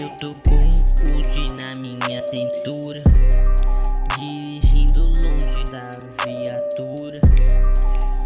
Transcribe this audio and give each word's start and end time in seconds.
Eu 0.00 0.08
tô 0.16 0.34
com 0.48 0.64
o 0.64 1.22
G 1.22 1.54
na 1.54 1.74
minha 1.78 2.22
cintura 2.22 3.02
Dirigindo 4.18 5.08
longe 5.08 5.64
da 5.70 5.90
viatura. 6.24 7.20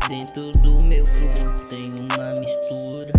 Dentro 0.09 0.53
do 0.53 0.85
meu 0.85 1.03
corpo 1.03 1.69
tem 1.69 1.83
uma 1.95 2.31
mistura 2.39 3.14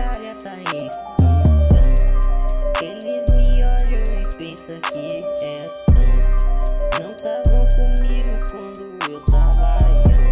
conta 0.00 0.10
bancária 0.10 0.34
tá 0.42 0.56
em 0.56 0.86
expansão. 0.86 1.94
Eles 2.80 3.30
me 3.30 3.50
olham 3.62 4.02
e 4.20 4.36
pensam 4.36 4.80
que 4.92 5.24
é 5.42 5.66
ação. 5.66 6.10
Não 7.00 7.10
estavam 7.12 7.68
comigo 7.68 8.32
quando 8.50 8.82
eu 9.10 9.20
tava 9.26 9.76
young. 10.08 10.30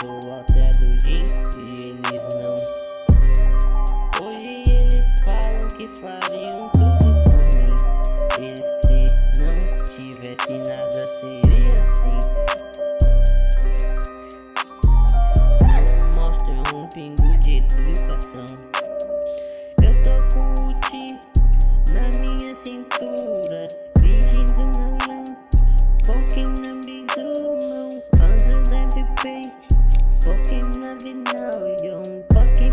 Tô 0.00 0.34
até 0.40 0.72
do 0.78 0.96
din 0.98 1.24
e 1.58 1.82
eles 1.82 2.24
não. 2.34 2.54
Hoje 4.24 4.62
eles 4.68 5.06
falam 5.24 5.68
que 5.68 5.86
fariam 6.00 6.70
tudo 6.70 7.08
por 7.24 7.42
mim. 7.54 7.74
E 8.38 8.56
se 8.56 9.40
não 9.40 9.84
tivesse 9.84 10.52
nada, 10.58 11.06
seria 11.20 11.75
yo, 31.06 32.02
fucking 32.32 32.72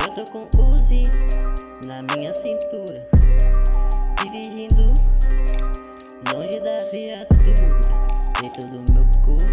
Eu 0.00 0.14
tô 0.14 0.24
com 0.32 0.72
Uzi 0.72 1.04
na 1.86 2.02
minha 2.02 2.34
cintura, 2.34 3.06
dirigindo 4.20 4.92
longe 6.32 6.58
da 6.60 6.76
viatura, 6.90 7.80
dentro 8.40 8.66
do 8.68 8.92
meu 8.92 9.06
corpo 9.24 9.44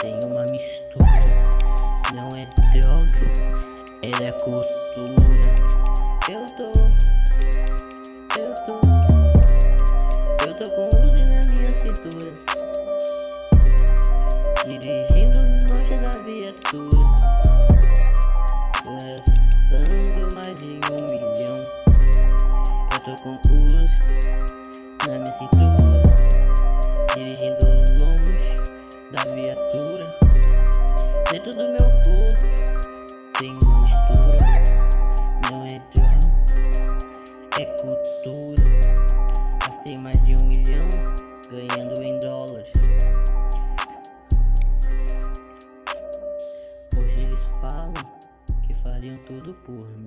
tem 0.00 0.18
uma 0.26 0.44
mistura. 0.50 1.06
Não 2.12 2.28
é 2.36 2.46
droga, 2.72 3.20
é 4.02 4.10
da 4.10 4.32
cultura. 4.42 5.26
Eu 6.28 6.44
tô, 6.56 6.72
eu 8.40 8.54
tô, 8.66 8.80
eu 10.44 10.54
tô 10.54 10.70
com 10.70 10.88
Uzi 10.88 11.24
na 11.24 11.42
minha 11.52 11.70
cintura. 11.70 12.55
confusos 23.26 23.90
na 25.04 25.18
minha 25.18 25.32
cintura, 25.32 26.02
dirigindo 27.16 27.66
longe 27.98 28.46
da 29.10 29.24
viatura. 29.34 30.06
Dentro 31.32 31.50
do 31.50 31.64
meu 31.70 31.88
corpo 32.04 32.44
tem 33.36 33.50
uma 33.64 33.80
mistura, 33.80 34.46
não 35.50 35.66
é 35.66 35.82
drum, 35.92 36.20
é 37.58 37.64
cultura. 37.64 38.64
Gastei 39.60 39.98
mais 39.98 40.24
de 40.24 40.36
um 40.36 40.46
milhão 40.46 40.88
ganhando 41.50 42.00
em 42.00 42.20
dólares. 42.20 42.72
Hoje 46.96 47.24
eles 47.24 47.46
falam 47.60 47.92
que 48.62 48.74
fariam 48.82 49.18
tudo 49.26 49.52
por 49.64 49.88
mim. 49.98 50.05